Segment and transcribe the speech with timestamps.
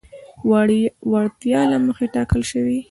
[1.11, 2.77] وړتیا له مخې ټاکل شوي.